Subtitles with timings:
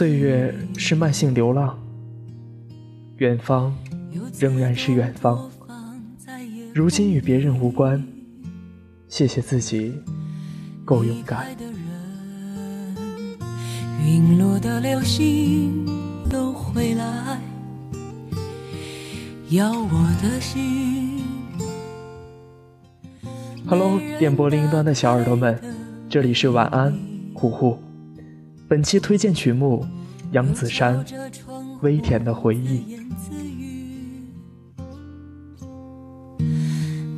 [0.00, 1.78] 岁月是慢性流浪，
[3.18, 3.76] 远方
[4.38, 5.50] 仍然是远方。
[6.72, 8.02] 如今与别人无关，
[9.10, 9.92] 谢谢自己
[10.86, 11.54] 够勇敢。
[14.02, 15.84] 陨落的流星
[16.30, 17.38] 都回来，
[19.50, 21.22] 要我的心。
[23.66, 25.60] Hello，电波另一端的小耳朵们，
[26.08, 26.98] 这里是晚安，
[27.34, 27.78] 呼呼。
[28.70, 29.84] 本期推荐曲目：
[30.30, 31.04] 杨子姗，
[31.80, 32.96] 《微甜的回忆》。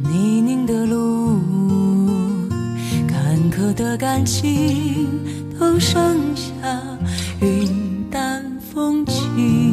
[0.00, 1.38] 泥泞的路，
[3.06, 5.10] 坎坷的感情，
[5.60, 6.82] 都剩下
[7.42, 8.42] 云淡
[8.72, 9.71] 风轻。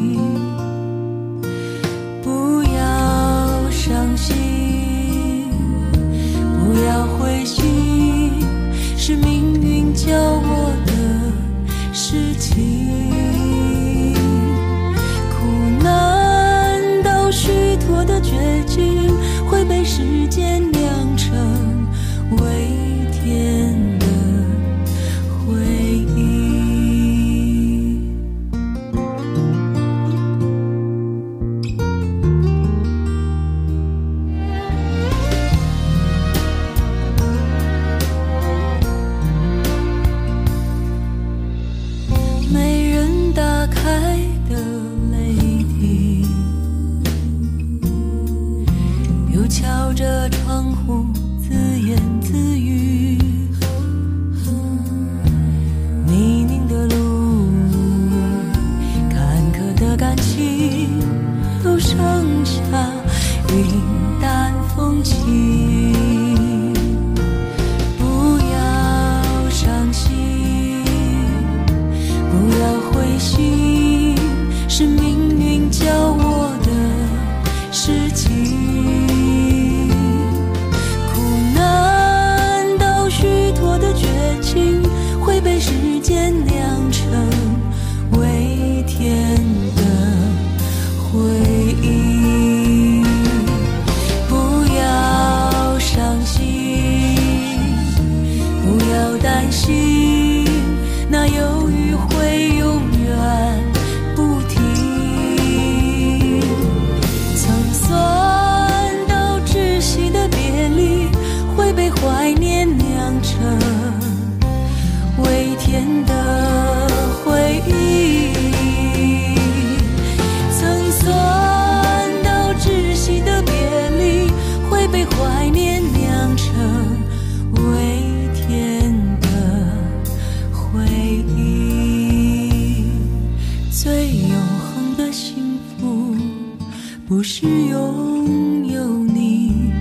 [137.10, 139.72] 不是拥有你，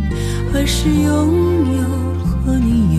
[0.52, 1.84] 而是拥有
[2.44, 2.96] 和你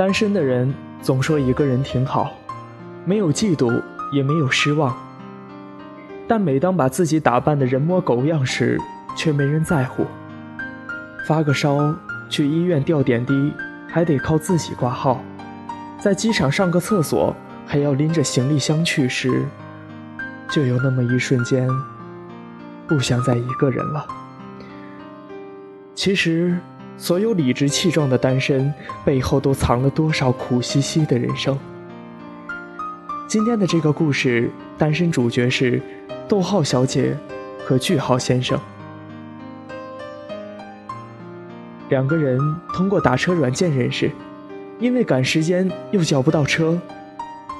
[0.00, 0.72] 单身的人
[1.02, 2.32] 总说一个人挺好，
[3.04, 4.96] 没有嫉妒，也没有失望。
[6.26, 8.80] 但每当把自己打扮的人模狗样时，
[9.14, 10.06] 却没人在乎。
[11.26, 11.94] 发个烧，
[12.30, 13.52] 去医院吊点滴，
[13.90, 15.18] 还得靠自己挂号；
[15.98, 17.36] 在机场上个厕所，
[17.66, 19.44] 还要拎着行李箱去时，
[20.48, 21.68] 就有那么一瞬间，
[22.88, 24.06] 不想再一个人了。
[25.94, 26.56] 其实。
[27.00, 28.72] 所有理直气壮的单身
[29.06, 31.58] 背后，都藏了多少苦兮兮的人生？
[33.26, 35.80] 今天的这个故事，单身主角是
[36.28, 37.16] 逗号小姐
[37.64, 38.60] 和句号先生。
[41.88, 42.38] 两个人
[42.74, 44.10] 通过打车软件认识，
[44.78, 46.78] 因为赶时间又叫不到车，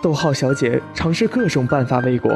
[0.03, 2.31] 逗号小姐尝试各种办法未果，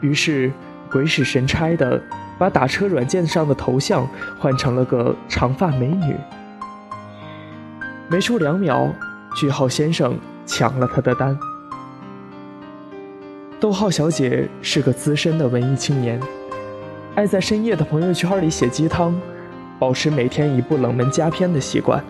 [0.00, 0.52] 于是
[0.88, 2.00] 鬼使神差的。
[2.38, 4.08] 把打车软件上的头像
[4.38, 6.16] 换成了个长发美女，
[8.08, 8.88] 没出两秒，
[9.36, 11.38] 句号先生抢了他的单。
[13.60, 16.20] 逗号小姐是个资深的文艺青年，
[17.14, 19.14] 爱在深夜的朋友圈里写鸡汤，
[19.78, 22.02] 保持每天一部冷门佳片的习惯。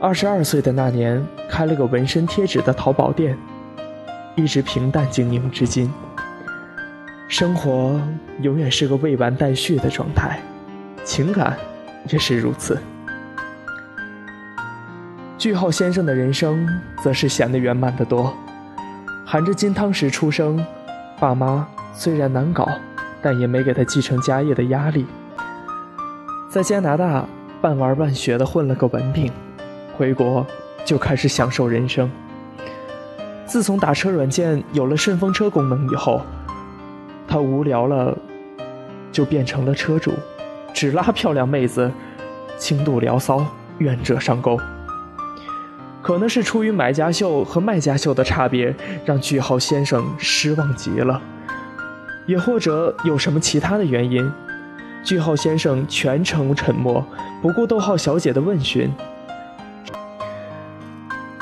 [0.00, 3.36] 二十二岁的那年，开了个纹身贴纸的淘宝店，
[4.34, 5.92] 一直平淡经营至今。
[7.28, 8.00] 生活
[8.40, 10.40] 永远是个未完待续的状态，
[11.04, 11.54] 情感
[12.08, 12.78] 也是如此。
[15.36, 16.66] 句号先生的人生
[17.02, 18.34] 则是显得圆满得多，
[19.26, 20.64] 含着金汤匙出生，
[21.20, 22.66] 爸妈虽然难搞，
[23.20, 25.04] 但也没给他继承家业的压力。
[26.50, 27.26] 在加拿大
[27.60, 29.30] 半玩半学的混了个文凭，
[29.98, 30.46] 回国
[30.82, 32.10] 就开始享受人生。
[33.44, 36.22] 自从打车软件有了顺风车功能以后，
[37.28, 38.16] 他无聊了，
[39.12, 40.14] 就变成了车主，
[40.72, 41.92] 只拉漂亮妹子，
[42.56, 43.44] 轻度聊骚，
[43.78, 44.58] 愿者上钩。
[46.00, 51.20] 可能是出于买家秀和卖家秀的差别，让句号先生失望极了，
[52.26, 54.32] 也或者有什么其他的原因，
[55.04, 57.04] 句号先生全程沉默，
[57.42, 58.90] 不顾逗号小姐的问询，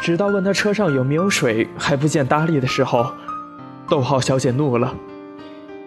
[0.01, 3.13] 直到问他车上有没有水还不见搭理的时候，
[3.89, 4.93] 逗号小姐怒了，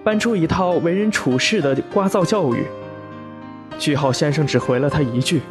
[0.10, 2.66] 搬出一套为人处事的聒噪教育。
[3.78, 5.44] 句号先生只回了他一句：“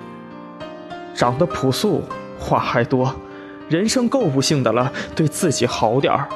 [1.14, 2.02] 长得朴素。”
[2.40, 3.14] 话还多，
[3.68, 6.28] 人生够不幸的了，对自己好点儿，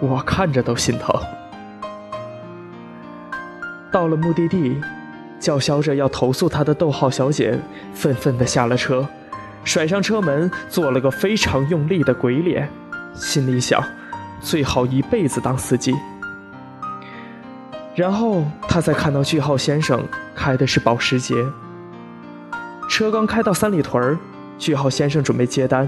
[0.00, 1.14] 我看着都心疼。
[3.92, 4.80] 到了目的地，
[5.38, 7.56] 叫嚣着要投诉他的逗号小姐
[7.94, 9.06] 愤愤地下了车，
[9.62, 12.68] 甩上车门，做了个非常用力的鬼脸，
[13.14, 13.80] 心里想，
[14.40, 15.94] 最好一辈子当司机。
[18.00, 20.02] 然后他才看到句号先生
[20.34, 21.34] 开的是保时捷，
[22.88, 24.18] 车刚开到三里屯儿。
[24.56, 25.86] 句号先生准备接单，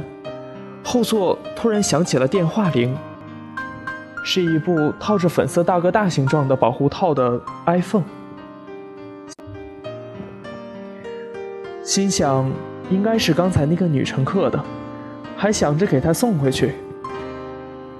[0.84, 2.94] 后座突然响起了电话铃，
[4.22, 8.04] 是一部套着粉色大哥大形状的保护套的 iPhone。
[11.82, 12.50] 心想
[12.90, 14.62] 应该是刚才那个女乘客的，
[15.34, 16.74] 还想着给她送回去。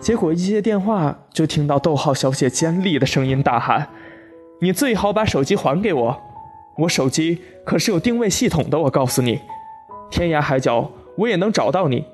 [0.01, 3.89] 结果一接电话，就听到逗号小姐尖利的声音大喊
[4.63, 6.23] ：“你最好把手机还给我，
[6.79, 9.41] 我手机可是有定位系统的，我告诉你。”
[10.09, 12.05] 天涯海角，我也能找到你。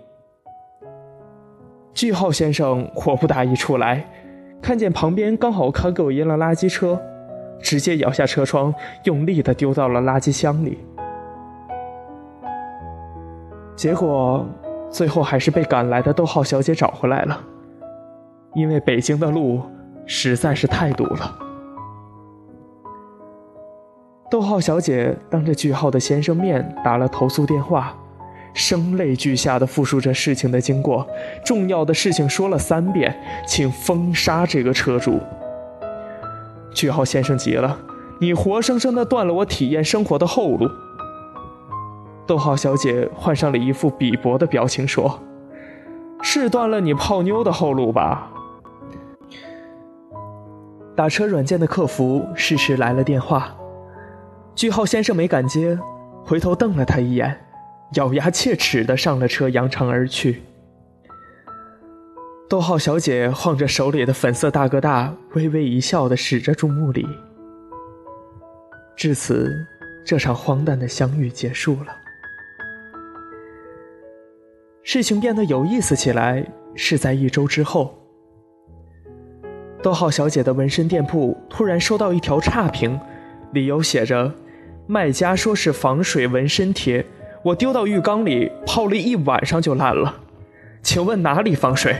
[1.93, 4.03] 句号先生火不打一处来，
[4.63, 6.99] 看见旁边刚好开过一辆垃圾车，
[7.61, 8.73] 直接摇下车窗，
[9.05, 10.79] 用力的丢到了垃圾箱里。
[13.77, 14.47] 结果
[14.89, 17.39] 最后还是被赶来的逗号小姐找回来了，
[18.55, 19.61] 因为北京的路
[20.07, 21.48] 实在是太堵了。
[24.31, 27.97] 逗号小姐当着句号的先生面打了投诉电话，
[28.53, 31.07] 声泪俱下的复述着事情的经过，
[31.43, 35.19] 重要的事情说了三遍，请封杀这个车主。
[36.75, 37.81] 句号先生急了
[38.21, 40.69] ：“你活生生的断了我体验生活的后路。”
[42.29, 45.21] 逗号小姐换上了一副鄙薄的表情说
[46.21, 48.31] ：“是断了你泡妞的后路吧？”
[50.95, 53.55] 打车软件的客服适时来了电话。
[54.59, 55.79] 句号先生没敢接，
[56.25, 57.47] 回头瞪了他一眼，
[57.95, 60.43] 咬牙切齿的上了车，扬长而去。
[62.49, 67.07] 逗号小姐晃着手里的粉色大哥大，微微一笑的驶着注目礼。
[68.97, 69.49] 至此，
[70.05, 71.95] 这场荒诞的相遇结束了。
[74.83, 77.97] 事情变得有意思起来是在一周之后。
[79.81, 82.99] 逗号小姐的纹身店铺突然收到一条差评，
[83.53, 84.35] 理由写着。
[84.91, 87.05] 卖家说是防水纹身贴，
[87.43, 90.15] 我丢到浴缸里泡了一晚上就烂了，
[90.83, 91.95] 请问哪里防水？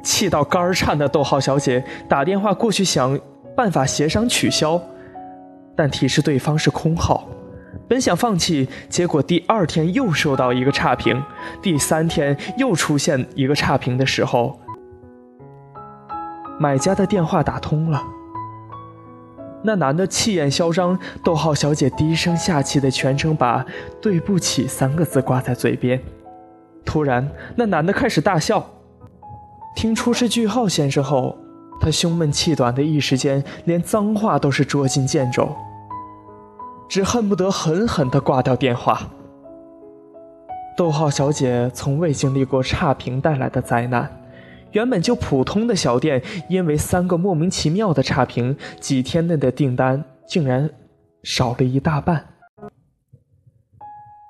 [0.00, 3.18] 气到肝儿颤的逗号小姐打电话过去想
[3.56, 4.80] 办法协商取消，
[5.76, 7.28] 但提示对方是空号。
[7.88, 11.20] 本想放弃，结果第二天又收到一个差评，
[11.60, 14.60] 第三天又出现一个差评的时候，
[16.60, 18.00] 买家的电话打通了。
[19.62, 23.64] 那男的气焰嚣张，逗号小姐低声下气的全程把
[24.00, 26.00] “对不起”三个字挂在嘴边。
[26.84, 28.64] 突然，那男的开始大笑。
[29.76, 31.36] 听出是句号先生后，
[31.80, 35.54] 他胸闷气短的一时间，连脏话都是捉襟见肘，
[36.88, 39.00] 只恨不得狠狠地挂掉电话。
[40.76, 44.19] 逗号小姐从未经历过差评带来的灾难。
[44.72, 50.70] 原本就普通的小店，因为三个莫名其妙的差评，几天内的订单竟然
[51.22, 52.26] 少了一大半。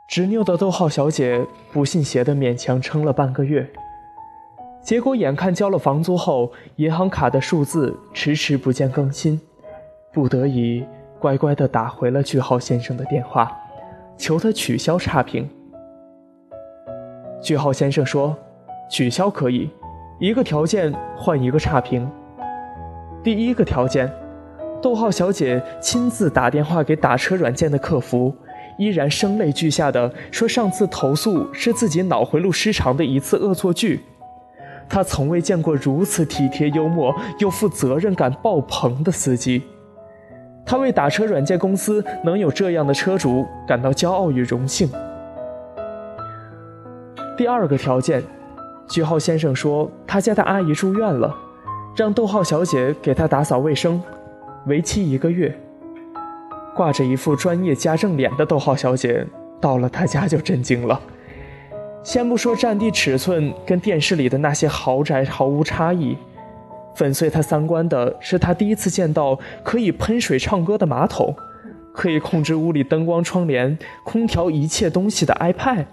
[0.09, 3.71] 执拗的逗号小姐不信邪的勉强撑了半个月，
[4.83, 9.41] 结果眼看交了房租后，银行卡的数字迟迟不见更新，
[10.13, 10.85] 不得已
[11.21, 13.57] 乖乖的打回了句号先生的电话，
[14.17, 15.49] 求他取消差评。
[17.41, 18.37] 句号先生说
[18.91, 19.71] ：“取消可以。”
[20.21, 22.07] 一个条件换一个差评，
[23.25, 24.13] 第一个条件，
[24.83, 28.35] 逗号小姐亲自打电话给打车软件的客服，
[28.77, 34.05] 依然声泪俱下的说上次投诉是自己脑回路失常的一次恶作剧。
[34.91, 39.63] 她从未见过如此体贴幽默又负责任感爆棚的司机。
[40.67, 44.87] 她为打车软件公司能有这样的车主感到骄傲与荣幸。
[47.39, 48.23] 第二个条件，
[48.91, 51.33] 句号先生说他家的阿姨住院了，
[51.95, 54.03] 让逗号小姐给他打扫卫生，
[54.67, 55.57] 为期一个月。
[56.75, 59.25] 挂着一副专业家政脸的逗号小姐
[59.61, 61.01] 到了他家就震惊了。
[62.03, 66.17] 先不说占地尺寸跟电视里的那些豪宅毫无差异，
[66.97, 71.33] 粉碎他三观的是他第一次见到可以喷水唱歌的马桶，
[71.93, 75.85] 可以控制屋里灯光、窗帘、空调一切东西的 iPad。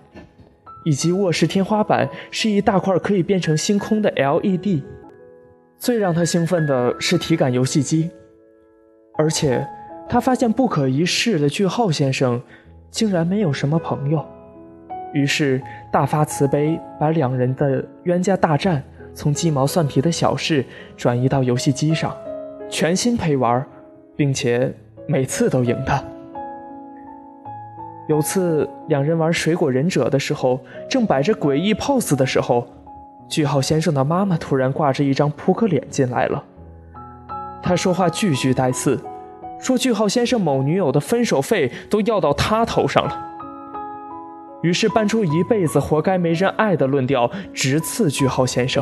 [0.87, 4.81] 以及卧室天花板是一大块可以变成星空的 LED。
[5.77, 8.09] 最让他兴奋的是体感游戏机，
[9.17, 9.67] 而且
[10.07, 12.41] 他发现不可一世的句号先生
[12.89, 14.25] 竟然没有什么朋友，
[15.13, 18.81] 于是大发慈悲，把两人的冤家大战
[19.13, 20.63] 从鸡毛蒜皮的小事
[20.95, 22.15] 转移到游戏机上，
[22.69, 23.67] 全心陪玩，
[24.15, 24.73] 并且
[25.05, 26.01] 每次都赢他。
[28.07, 30.59] 有次两人玩水果忍者的时候，
[30.89, 32.65] 正摆着诡异 pose 的时候，
[33.27, 36.41] 句号先生的妈妈突然挂着一张扑克脸进来了。
[37.61, 38.97] 他说话句句带刺，
[39.59, 43.25] 说句号先生某女友的分手费都要到他头上了。
[44.63, 48.81] 于是搬出一辈子活该没人爱的论调，直刺句号先生。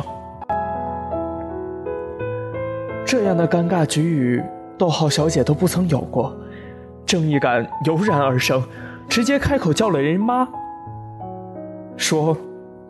[3.04, 4.42] 这样的尴尬局域，
[4.78, 6.32] 逗号小姐都不曾有过，
[7.04, 8.62] 正义感油然而生。
[9.08, 10.48] 直接开口叫了人妈，
[11.96, 12.36] 说：“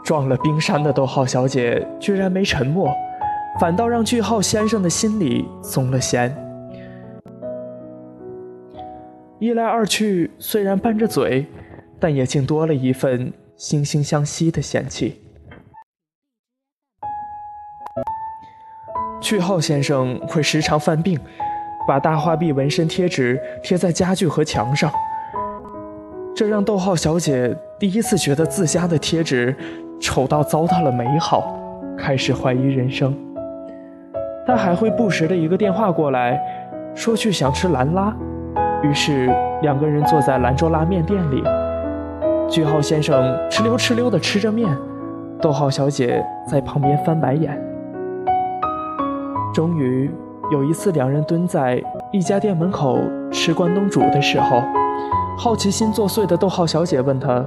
[0.04, 2.92] 撞了冰山的逗号小姐居然没沉默，
[3.60, 6.36] 反倒让句号先生的心里松了弦。
[9.38, 11.46] 一来二去，虽然拌着嘴，
[11.98, 15.20] 但也竟多了一份惺惺相惜的嫌弃。
[19.20, 21.18] 句号先生会时常犯病。
[21.86, 24.90] 把大花臂纹身贴纸贴在家具和墙上，
[26.34, 29.54] 这让逗号小姐第一次觉得自家的贴纸
[30.00, 31.58] 丑到糟蹋了美好，
[31.98, 33.14] 开始怀疑人生。
[34.46, 36.40] 她还会不时的一个电话过来，
[36.94, 38.14] 说去想吃兰拉，
[38.82, 41.42] 于是两个人坐在兰州拉面店里，
[42.48, 44.68] 句号先生哧溜哧溜的吃着面，
[45.40, 47.60] 逗号小姐在旁边翻白眼。
[49.52, 50.10] 终于。
[50.50, 52.99] 有一次，两人蹲在一家店门口
[53.30, 54.62] 吃关东煮的时候，
[55.38, 57.42] 好奇心作祟的逗号小姐问他：“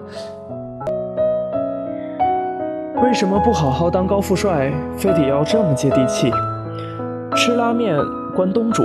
[3.03, 6.31] 为什么不好好当高富帅，非得要这么接地气？
[7.35, 7.95] 吃拉面、
[8.35, 8.83] 关东煮、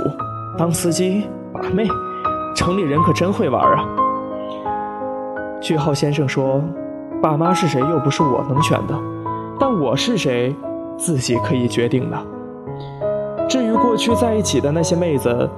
[0.57, 1.87] 当司机、把妹，
[2.55, 3.85] 城里人可真会玩啊！”
[5.61, 6.61] 句号先生说
[7.23, 8.93] ：“爸妈是谁又不是我能选的，
[9.59, 10.55] 但我是谁，
[10.97, 12.17] 自己可以决定的。”
[13.51, 15.49] 至于过去在一起的那些妹子，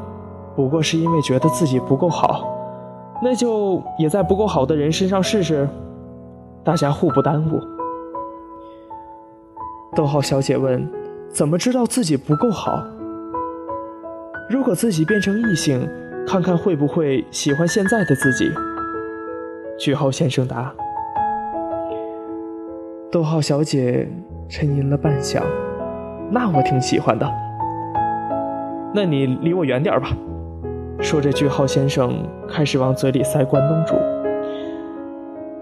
[0.56, 2.44] 不过是因为觉得自己不够好，
[3.22, 5.70] 那就也在不够好的人身上试试，
[6.64, 7.62] 大家互不耽误。
[9.96, 10.90] 逗号小姐问
[11.30, 12.84] ：“怎么知道自己不够好？
[14.50, 15.88] 如果自己变成异性，
[16.26, 18.52] 看看会不会喜欢现在的自己？”
[19.78, 20.74] 句号先生答。
[23.12, 24.10] 逗号小姐
[24.50, 25.44] 沉吟了半晌
[26.34, 27.32] ：“那我挺喜欢的。”
[28.96, 30.10] 那你离我远点吧。
[31.00, 32.14] 说着，句号先生
[32.48, 33.96] 开始往嘴里塞关东煮。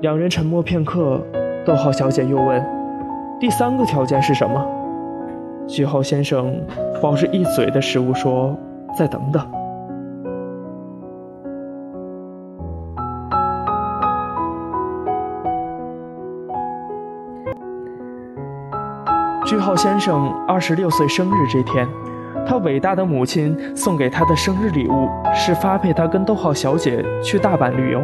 [0.01, 1.21] 两人沉默片刻，
[1.65, 2.61] 逗号小姐又问
[3.39, 4.67] ：“第三个条件是什么？”
[5.65, 6.53] 句号先生
[7.01, 8.53] 抱着一嘴的食物说
[8.99, 9.41] ：“再等等。”
[19.45, 21.87] 句号先生二十六岁生日这天。
[22.47, 28.01] 他伟大的母亲送给他的生日礼物是发配他跟逗号小姐去大阪旅游。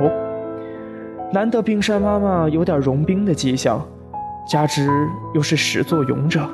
[1.32, 3.86] 难得冰山妈妈有点融冰的迹象，
[4.50, 4.89] 加之
[5.34, 6.48] 又是始作俑者，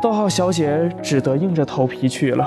[0.00, 2.44] 逗号小姐只得硬着头皮去了。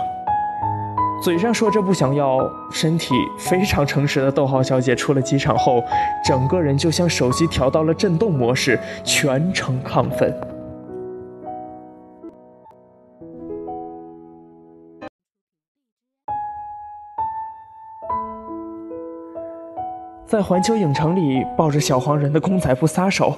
[1.22, 2.39] 嘴上说着不想要，
[2.72, 5.81] 身体非常诚实的逗号小姐出了机场后，
[6.25, 10.33] 整个人就像手机调到了震动模式，全程亢奋。
[20.33, 23.35] 在环球影城里抱着小黄人的公仔不撒手，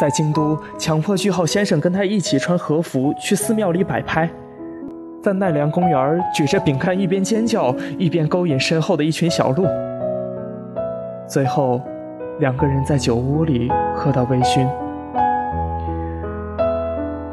[0.00, 4.28] 在京都强迫句号先生跟他一起穿和服去寺庙里摆拍，
[5.22, 9.64] 在奈良公园举着饼干一边尖叫一边勾引身后的一群小鹿。
[11.28, 11.80] 最后，
[12.40, 14.66] 两个人在酒屋里喝到微醺。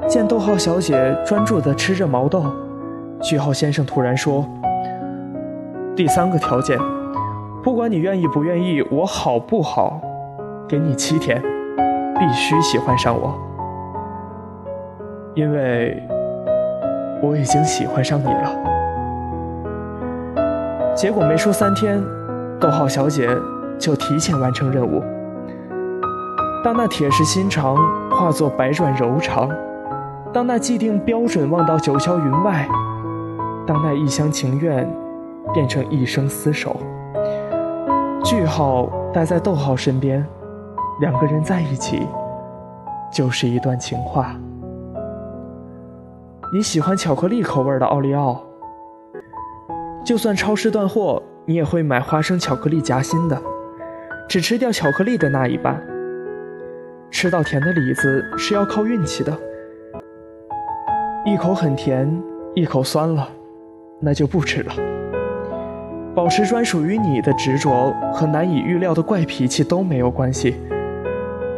[0.08, 2.46] 见逗号小姐专注地吃着毛豆，
[3.20, 4.48] 句号先生突然说
[5.98, 6.78] ：“第三个条件，
[7.66, 10.00] 不管你愿意不愿意，我好不好，
[10.70, 11.42] 给你七天，
[12.20, 13.34] 必须喜欢上我，
[15.34, 16.00] 因为
[17.24, 18.56] 我已经喜欢上你了。”
[20.96, 22.00] 结果没说三天，
[22.60, 23.28] 逗号小姐。
[23.78, 25.04] 就提前完成任务。
[26.64, 27.76] 当那铁石心肠
[28.10, 29.50] 化作百转柔肠，
[30.32, 32.66] 当那既定标准望到九霄云外，
[33.68, 34.90] 当那一厢情愿
[35.54, 36.80] 变成一生厮守，
[38.26, 40.26] 句号待在逗号身边，
[41.00, 42.08] 两个人在一起
[43.14, 44.36] 就是一段情话。
[46.52, 48.44] 你喜欢巧克力口味的奥利奥，
[50.04, 53.40] 就算超市断货，你也会买花生巧克力夹心的。
[54.28, 55.80] 只吃掉巧克力的那一半，
[57.12, 59.32] 吃到甜的李子是要靠运气的。
[61.24, 62.12] 一口很甜，
[62.56, 63.30] 一口酸了，
[64.00, 64.74] 那就不吃了。
[66.16, 70.56] 保持专属于你的执着和难以预料的怪脾气都没有关系。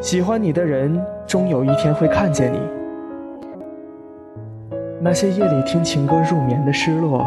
[0.01, 2.59] 喜欢你的人终有一天会看见你。
[4.99, 7.23] 那些夜里听情歌入眠的失落，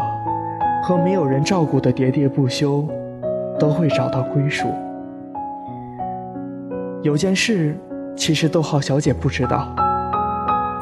[0.83, 2.85] 和没有人照顾的喋喋不休，
[3.57, 4.67] 都会找到归属。
[7.01, 7.77] 有件事，
[8.13, 9.73] 其实逗号小姐不知道。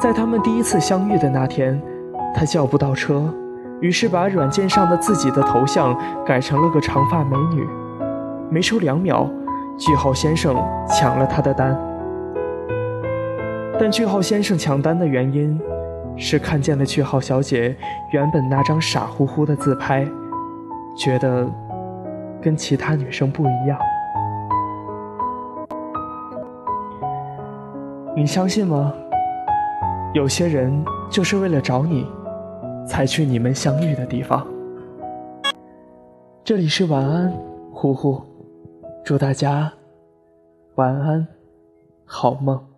[0.00, 1.80] 在他们第一次相遇的那天，
[2.34, 3.32] 她叫不到车，
[3.80, 7.66] 于是把软件上的自己的头像改成了个长发美女。
[8.50, 9.28] 没出两秒，
[9.78, 10.54] 句号先生
[10.88, 11.78] 抢了他的单。
[13.78, 15.58] 但句号先生抢单的原因，
[16.16, 17.74] 是看见了句号小姐
[18.12, 20.06] 原本那张傻乎乎的自拍，
[20.96, 21.48] 觉得
[22.42, 23.78] 跟其他女生不一样。
[28.14, 28.92] 你相信吗？
[30.12, 32.04] 有些人就是为了找你，
[32.86, 34.46] 才去你们相遇的地方。
[36.44, 37.32] 这里是晚安，
[37.72, 38.20] 呼呼，
[39.04, 39.72] 祝大家
[40.74, 41.26] 晚安，
[42.04, 42.69] 好梦。